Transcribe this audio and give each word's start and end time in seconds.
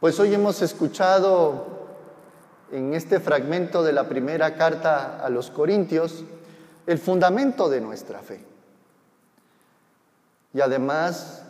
Pues 0.00 0.20
hoy 0.20 0.32
hemos 0.32 0.62
escuchado 0.62 1.66
en 2.70 2.94
este 2.94 3.18
fragmento 3.18 3.82
de 3.82 3.92
la 3.92 4.08
primera 4.08 4.54
carta 4.54 5.18
a 5.18 5.28
los 5.28 5.50
Corintios 5.50 6.22
el 6.86 7.00
fundamento 7.00 7.68
de 7.68 7.80
nuestra 7.80 8.20
fe. 8.20 8.40
Y 10.54 10.60
además, 10.60 11.42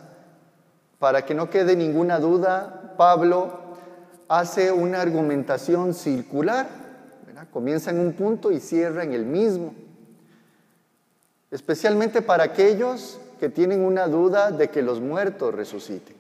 para 0.99 1.27
que 1.27 1.35
no 1.35 1.51
quede 1.51 1.77
ninguna 1.77 2.19
duda, 2.21 2.95
Pablo 2.97 3.53
hace 4.29 4.73
una 4.73 5.03
argumentación 5.03 5.93
circular. 5.93 6.71
Comienza 7.53 7.91
en 7.91 8.01
un 8.01 8.15
punto 8.15 8.51
y 8.51 8.61
cierra 8.61 9.05
en 9.05 9.13
el 9.13 9.27
mismo. 9.27 9.75
Especialmente 11.51 12.23
para 12.23 12.45
aquellos 12.45 13.21
que 13.39 13.51
tienen 13.51 13.85
una 13.85 14.07
duda 14.07 14.53
de 14.53 14.71
que 14.71 14.81
los 14.81 15.03
muertos 15.03 15.55
resuciten. 15.55 16.18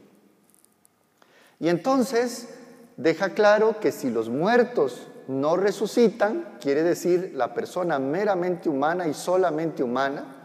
Y 1.60 1.68
entonces 1.68 2.48
deja 2.96 3.30
claro 3.30 3.80
que 3.80 3.92
si 3.92 4.10
los 4.10 4.28
muertos 4.28 5.08
no 5.26 5.56
resucitan, 5.56 6.56
quiere 6.60 6.82
decir 6.82 7.32
la 7.34 7.52
persona 7.52 7.98
meramente 7.98 8.68
humana 8.68 9.06
y 9.06 9.14
solamente 9.14 9.82
humana, 9.82 10.36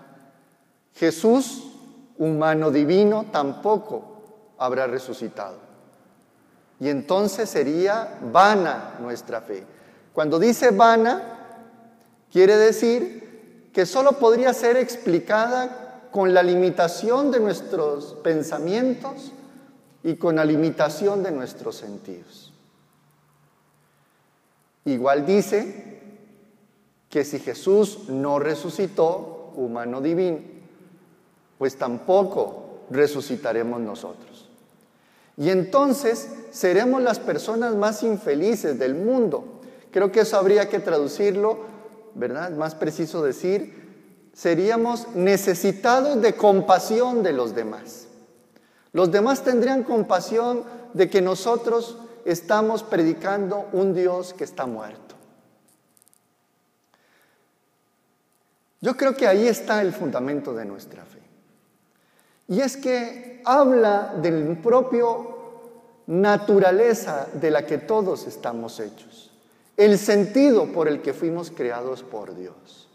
Jesús, 0.94 1.72
humano 2.18 2.70
divino, 2.72 3.28
tampoco 3.32 4.54
habrá 4.58 4.88
resucitado. 4.88 5.58
Y 6.80 6.90
entonces 6.90 7.50
sería 7.50 8.20
vana 8.32 8.96
nuestra 9.00 9.42
fe. 9.42 9.66
Cuando 10.14 10.38
dice 10.38 10.72
vana, 10.72 11.22
quiere 12.32 12.58
decir 12.58 13.70
que 13.74 13.86
solo 13.86 14.14
podría 14.14 14.54
ser 14.54 14.78
explicada 14.78 16.10
con 16.12 16.34
la 16.34 16.44
limitación 16.44 17.32
de 17.32 17.40
nuestros 17.40 18.16
pensamientos 18.24 19.32
y 20.04 20.16
con 20.16 20.36
la 20.36 20.46
limitación 20.46 21.24
de 21.24 21.32
nuestros 21.32 21.78
sentidos. 21.78 22.54
Igual 24.86 25.26
dice 25.26 26.02
que 27.10 27.24
si 27.24 27.40
Jesús 27.40 28.10
no 28.10 28.40
resucitó, 28.40 29.54
humano 29.56 30.02
divino, 30.02 30.40
pues 31.58 31.78
tampoco 31.78 32.80
resucitaremos 32.90 33.80
nosotros. 33.80 34.50
Y 35.38 35.50
entonces 35.50 36.30
seremos 36.52 37.02
las 37.02 37.20
personas 37.20 37.76
más 37.76 38.04
infelices 38.04 38.78
del 38.78 38.96
mundo. 38.96 39.62
Creo 39.92 40.12
que 40.12 40.22
eso 40.22 40.38
habría 40.38 40.70
que 40.70 40.80
traducirlo, 40.80 41.60
¿verdad? 42.16 42.52
Más 42.52 42.76
preciso 42.76 43.24
decir, 43.24 44.30
seríamos 44.34 45.08
necesitados 45.16 46.22
de 46.22 46.36
compasión 46.36 47.24
de 47.24 47.34
los 47.34 47.56
demás. 47.56 48.08
Los 48.94 49.12
demás 49.12 49.44
tendrían 49.44 49.84
compasión 49.84 50.64
de 50.94 51.10
que 51.10 51.22
nosotros 51.22 51.98
estamos 52.26 52.84
predicando 52.84 53.68
un 53.74 53.94
Dios 53.94 54.34
que 54.34 54.44
está 54.44 54.66
muerto. 54.66 55.16
Yo 58.80 58.96
creo 58.96 59.16
que 59.16 59.28
ahí 59.28 59.48
está 59.48 59.82
el 59.82 59.94
fundamento 59.94 60.54
de 60.54 60.66
nuestra 60.66 61.04
fe. 61.06 61.22
Y 62.48 62.62
es 62.62 62.78
que 62.78 63.42
habla 63.46 64.14
del 64.22 64.58
propio 64.58 65.34
naturaleza 66.08 67.28
de 67.34 67.50
la 67.50 67.66
que 67.66 67.78
todos 67.78 68.28
estamos 68.28 68.80
hechos, 68.80 69.32
el 69.78 69.98
sentido 69.98 70.68
por 70.72 70.88
el 70.88 71.02
que 71.02 71.14
fuimos 71.14 71.50
creados 71.50 72.04
por 72.04 72.36
Dios. 72.36 72.90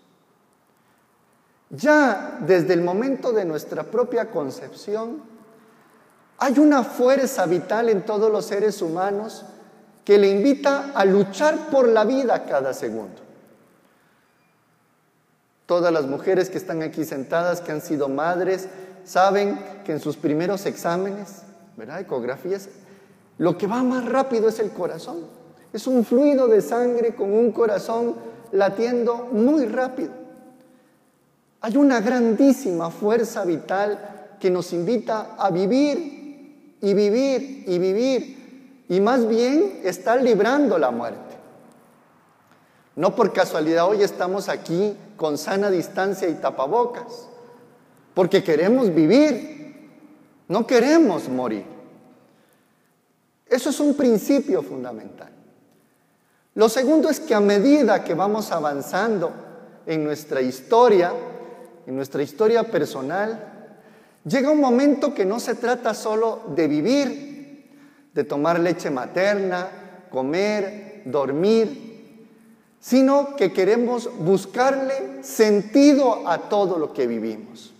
Ya 1.70 2.38
desde 2.40 2.74
el 2.74 2.82
momento 2.82 3.32
de 3.32 3.44
nuestra 3.44 3.84
propia 3.84 4.30
concepción, 4.30 5.22
hay 6.38 6.58
una 6.58 6.84
fuerza 6.84 7.46
vital 7.46 7.88
en 7.88 8.02
todos 8.02 8.30
los 8.30 8.44
seres 8.44 8.80
humanos 8.80 9.44
que 10.04 10.18
le 10.18 10.28
invita 10.28 10.92
a 10.94 11.04
luchar 11.04 11.68
por 11.70 11.88
la 11.88 12.04
vida 12.04 12.44
cada 12.44 12.72
segundo. 12.72 13.20
Todas 15.66 15.92
las 15.92 16.06
mujeres 16.06 16.48
que 16.48 16.56
están 16.56 16.82
aquí 16.82 17.04
sentadas, 17.04 17.60
que 17.60 17.72
han 17.72 17.82
sido 17.82 18.08
madres, 18.08 18.68
saben 19.04 19.58
que 19.84 19.92
en 19.92 20.00
sus 20.00 20.16
primeros 20.16 20.64
exámenes. 20.64 21.42
Ecografías, 22.00 22.68
lo 23.36 23.58
que 23.58 23.66
va 23.66 23.82
más 23.82 24.04
rápido 24.04 24.48
es 24.48 24.58
el 24.60 24.70
corazón. 24.70 25.26
Es 25.72 25.86
un 25.86 26.04
fluido 26.04 26.48
de 26.48 26.62
sangre 26.62 27.14
con 27.14 27.32
un 27.32 27.52
corazón 27.52 28.16
latiendo 28.52 29.28
muy 29.32 29.66
rápido. 29.66 30.10
Hay 31.60 31.76
una 31.76 32.00
grandísima 32.00 32.90
fuerza 32.90 33.44
vital 33.44 34.36
que 34.40 34.50
nos 34.50 34.72
invita 34.72 35.34
a 35.36 35.50
vivir 35.50 36.17
y 36.80 36.94
vivir 36.94 37.64
y 37.66 37.78
vivir 37.78 38.84
y 38.88 39.00
más 39.00 39.28
bien 39.28 39.80
estar 39.84 40.22
librando 40.22 40.78
la 40.78 40.90
muerte. 40.90 41.36
No 42.96 43.14
por 43.14 43.32
casualidad 43.32 43.86
hoy 43.86 44.02
estamos 44.02 44.48
aquí 44.48 44.96
con 45.16 45.38
sana 45.38 45.70
distancia 45.70 46.28
y 46.28 46.34
tapabocas, 46.34 47.28
porque 48.14 48.42
queremos 48.42 48.92
vivir, 48.92 49.88
no 50.48 50.66
queremos 50.66 51.28
morir. 51.28 51.64
Eso 53.46 53.70
es 53.70 53.80
un 53.80 53.94
principio 53.94 54.62
fundamental. 54.62 55.30
Lo 56.54 56.68
segundo 56.68 57.08
es 57.08 57.20
que 57.20 57.34
a 57.34 57.40
medida 57.40 58.02
que 58.02 58.14
vamos 58.14 58.50
avanzando 58.50 59.32
en 59.86 60.02
nuestra 60.02 60.40
historia, 60.40 61.12
en 61.86 61.94
nuestra 61.94 62.22
historia 62.22 62.64
personal, 62.64 63.57
Llega 64.24 64.50
un 64.50 64.60
momento 64.60 65.14
que 65.14 65.24
no 65.24 65.40
se 65.40 65.54
trata 65.54 65.94
solo 65.94 66.42
de 66.54 66.68
vivir, 66.68 67.70
de 68.12 68.24
tomar 68.24 68.58
leche 68.58 68.90
materna, 68.90 69.68
comer, 70.10 71.02
dormir, 71.04 71.88
sino 72.80 73.36
que 73.36 73.52
queremos 73.52 74.10
buscarle 74.18 75.22
sentido 75.22 76.28
a 76.28 76.48
todo 76.48 76.78
lo 76.78 76.92
que 76.92 77.06
vivimos. 77.06 77.72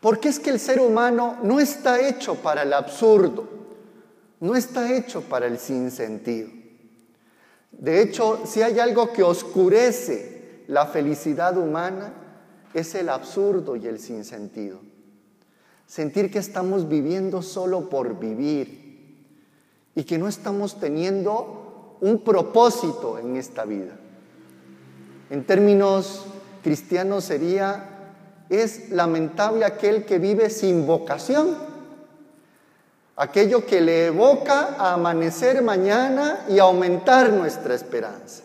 Porque 0.00 0.28
es 0.28 0.38
que 0.38 0.50
el 0.50 0.60
ser 0.60 0.80
humano 0.80 1.38
no 1.42 1.58
está 1.58 2.00
hecho 2.00 2.36
para 2.36 2.62
el 2.62 2.72
absurdo, 2.72 3.48
no 4.40 4.54
está 4.54 4.94
hecho 4.94 5.22
para 5.22 5.46
el 5.46 5.58
sinsentido. 5.58 6.50
De 7.72 8.02
hecho, 8.02 8.40
si 8.46 8.62
hay 8.62 8.78
algo 8.78 9.12
que 9.12 9.22
oscurece 9.22 10.62
la 10.68 10.86
felicidad 10.86 11.56
humana, 11.56 12.12
es 12.78 12.94
el 12.94 13.08
absurdo 13.08 13.76
y 13.76 13.86
el 13.86 13.98
sinsentido. 13.98 14.80
Sentir 15.86 16.30
que 16.30 16.38
estamos 16.38 16.88
viviendo 16.88 17.42
solo 17.42 17.88
por 17.88 18.18
vivir 18.18 18.88
y 19.94 20.04
que 20.04 20.18
no 20.18 20.28
estamos 20.28 20.78
teniendo 20.78 21.96
un 22.00 22.22
propósito 22.22 23.18
en 23.18 23.36
esta 23.36 23.64
vida. 23.64 23.92
En 25.30 25.44
términos 25.44 26.24
cristianos 26.62 27.24
sería, 27.24 28.14
es 28.48 28.90
lamentable 28.90 29.64
aquel 29.64 30.04
que 30.04 30.18
vive 30.18 30.50
sin 30.50 30.86
vocación, 30.86 31.56
aquello 33.16 33.66
que 33.66 33.80
le 33.80 34.06
evoca 34.06 34.76
a 34.78 34.94
amanecer 34.94 35.62
mañana 35.62 36.44
y 36.48 36.58
aumentar 36.58 37.32
nuestra 37.32 37.74
esperanza. 37.74 38.44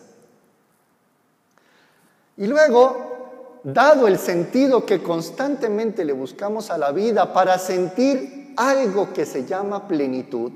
Y 2.36 2.46
luego 2.46 3.23
dado 3.64 4.06
el 4.06 4.18
sentido 4.18 4.84
que 4.84 5.02
constantemente 5.02 6.04
le 6.04 6.12
buscamos 6.12 6.70
a 6.70 6.76
la 6.76 6.92
vida 6.92 7.32
para 7.32 7.58
sentir 7.58 8.52
algo 8.56 9.12
que 9.12 9.24
se 9.24 9.46
llama 9.46 9.88
plenitud, 9.88 10.52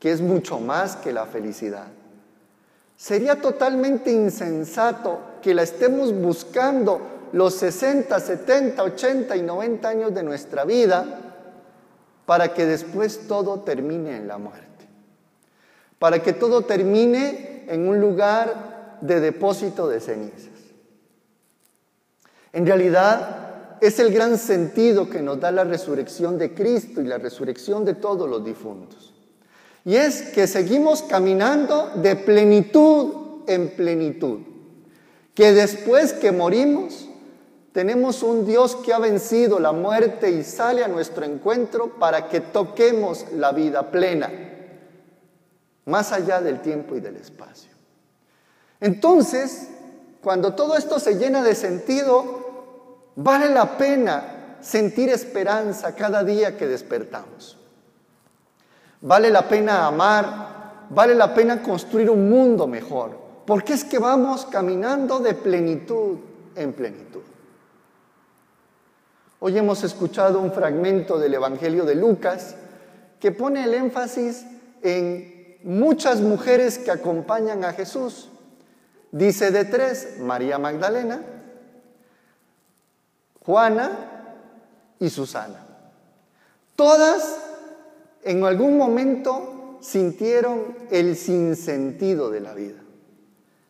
que 0.00 0.10
es 0.10 0.20
mucho 0.20 0.58
más 0.58 0.96
que 0.96 1.12
la 1.12 1.26
felicidad. 1.26 1.86
Sería 2.96 3.40
totalmente 3.40 4.10
insensato 4.10 5.20
que 5.40 5.54
la 5.54 5.62
estemos 5.62 6.12
buscando 6.12 7.00
los 7.32 7.54
60, 7.54 8.18
70, 8.18 8.82
80 8.82 9.36
y 9.36 9.42
90 9.42 9.88
años 9.88 10.14
de 10.14 10.22
nuestra 10.22 10.64
vida 10.64 11.04
para 12.24 12.52
que 12.52 12.66
después 12.66 13.28
todo 13.28 13.60
termine 13.60 14.16
en 14.16 14.26
la 14.26 14.38
muerte. 14.38 14.66
Para 15.98 16.20
que 16.20 16.32
todo 16.32 16.62
termine 16.62 17.64
en 17.68 17.88
un 17.88 18.00
lugar 18.00 18.98
de 19.00 19.20
depósito 19.20 19.86
de 19.88 20.00
cenizas. 20.00 20.55
En 22.56 22.64
realidad 22.64 23.76
es 23.82 23.98
el 23.98 24.10
gran 24.14 24.38
sentido 24.38 25.10
que 25.10 25.20
nos 25.20 25.38
da 25.38 25.50
la 25.50 25.62
resurrección 25.62 26.38
de 26.38 26.54
Cristo 26.54 27.02
y 27.02 27.04
la 27.04 27.18
resurrección 27.18 27.84
de 27.84 27.92
todos 27.92 28.26
los 28.30 28.42
difuntos. 28.42 29.12
Y 29.84 29.96
es 29.96 30.22
que 30.22 30.46
seguimos 30.46 31.02
caminando 31.02 31.90
de 31.96 32.16
plenitud 32.16 33.42
en 33.46 33.76
plenitud. 33.76 34.38
Que 35.34 35.52
después 35.52 36.14
que 36.14 36.32
morimos, 36.32 37.10
tenemos 37.72 38.22
un 38.22 38.46
Dios 38.46 38.74
que 38.76 38.94
ha 38.94 39.00
vencido 39.00 39.60
la 39.60 39.72
muerte 39.72 40.30
y 40.30 40.42
sale 40.42 40.82
a 40.82 40.88
nuestro 40.88 41.26
encuentro 41.26 41.98
para 41.98 42.30
que 42.30 42.40
toquemos 42.40 43.26
la 43.34 43.52
vida 43.52 43.90
plena, 43.90 44.30
más 45.84 46.10
allá 46.10 46.40
del 46.40 46.62
tiempo 46.62 46.96
y 46.96 47.00
del 47.00 47.16
espacio. 47.16 47.70
Entonces, 48.80 49.68
cuando 50.22 50.54
todo 50.54 50.74
esto 50.76 50.98
se 50.98 51.18
llena 51.18 51.42
de 51.42 51.54
sentido, 51.54 52.45
Vale 53.16 53.48
la 53.48 53.78
pena 53.78 54.58
sentir 54.60 55.08
esperanza 55.08 55.94
cada 55.94 56.22
día 56.22 56.56
que 56.56 56.66
despertamos. 56.66 57.56
Vale 59.00 59.30
la 59.30 59.48
pena 59.48 59.86
amar, 59.86 60.86
vale 60.90 61.14
la 61.14 61.34
pena 61.34 61.62
construir 61.62 62.10
un 62.10 62.28
mundo 62.28 62.66
mejor, 62.66 63.18
porque 63.46 63.72
es 63.72 63.84
que 63.84 63.98
vamos 63.98 64.44
caminando 64.46 65.18
de 65.20 65.32
plenitud 65.32 66.18
en 66.54 66.72
plenitud. 66.74 67.22
Hoy 69.40 69.56
hemos 69.56 69.82
escuchado 69.84 70.40
un 70.40 70.52
fragmento 70.52 71.18
del 71.18 71.34
Evangelio 71.34 71.84
de 71.84 71.94
Lucas 71.94 72.56
que 73.18 73.32
pone 73.32 73.64
el 73.64 73.74
énfasis 73.74 74.44
en 74.82 75.58
muchas 75.62 76.20
mujeres 76.20 76.78
que 76.78 76.90
acompañan 76.90 77.64
a 77.64 77.72
Jesús. 77.72 78.30
Dice 79.10 79.50
de 79.50 79.64
tres, 79.64 80.18
María 80.20 80.58
Magdalena, 80.58 81.20
Juana 83.46 83.92
y 84.98 85.08
Susana. 85.08 85.64
Todas 86.74 87.38
en 88.24 88.44
algún 88.44 88.76
momento 88.76 89.78
sintieron 89.80 90.76
el 90.90 91.16
sinsentido 91.16 92.28
de 92.28 92.40
la 92.40 92.54
vida. 92.54 92.80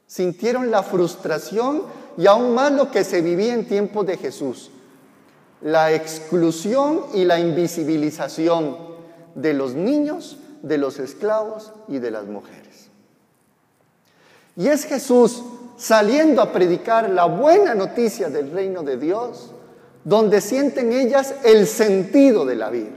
Sintieron 0.06 0.70
la 0.70 0.82
frustración 0.82 1.82
y 2.16 2.26
aún 2.26 2.54
más 2.54 2.72
lo 2.72 2.90
que 2.90 3.04
se 3.04 3.20
vivía 3.20 3.52
en 3.52 3.68
tiempos 3.68 4.06
de 4.06 4.16
Jesús. 4.16 4.70
La 5.60 5.92
exclusión 5.92 7.02
y 7.12 7.26
la 7.26 7.38
invisibilización 7.38 8.78
de 9.34 9.52
los 9.52 9.74
niños, 9.74 10.38
de 10.62 10.78
los 10.78 10.98
esclavos 10.98 11.72
y 11.86 11.98
de 11.98 12.10
las 12.10 12.24
mujeres. 12.24 12.88
Y 14.56 14.68
es 14.68 14.86
Jesús 14.86 15.42
saliendo 15.76 16.40
a 16.40 16.50
predicar 16.50 17.10
la 17.10 17.26
buena 17.26 17.74
noticia 17.74 18.30
del 18.30 18.50
reino 18.50 18.82
de 18.82 18.96
Dios, 18.96 19.50
donde 20.06 20.40
sienten 20.40 20.92
ellas 20.92 21.34
el 21.42 21.66
sentido 21.66 22.46
de 22.46 22.54
la 22.54 22.70
vida. 22.70 22.92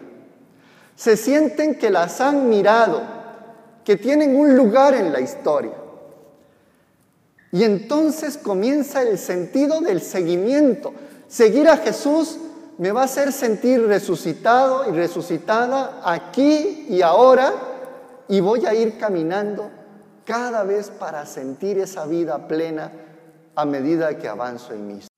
Se 0.95 1.17
sienten 1.17 1.73
que 1.73 1.89
las 1.89 2.21
han 2.21 2.49
mirado, 2.49 3.01
que 3.83 3.97
tienen 3.97 4.35
un 4.35 4.55
lugar 4.55 4.93
en 4.93 5.11
la 5.11 5.19
historia. 5.19 5.71
Y 7.51 7.63
entonces 7.63 8.37
comienza 8.37 9.01
el 9.01 9.17
sentido 9.17 9.81
del 9.81 10.01
seguimiento. 10.01 10.93
Seguir 11.27 11.67
a 11.67 11.77
Jesús 11.77 12.37
me 12.77 12.91
va 12.91 13.01
a 13.01 13.05
hacer 13.05 13.33
sentir 13.33 13.87
resucitado 13.87 14.87
y 14.87 14.91
resucitada 14.91 16.01
aquí 16.05 16.85
y 16.89 17.01
ahora 17.01 17.53
y 18.27 18.39
voy 18.39 18.67
a 18.67 18.75
ir 18.75 18.99
caminando 18.99 19.71
cada 20.25 20.63
vez 20.63 20.91
para 20.91 21.25
sentir 21.25 21.79
esa 21.79 22.05
vida 22.05 22.47
plena 22.47 22.91
a 23.55 23.65
medida 23.65 24.15
que 24.15 24.27
avanzo 24.27 24.73
en 24.73 24.87
mi. 24.87 25.08